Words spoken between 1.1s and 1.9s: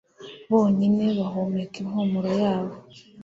bahumeka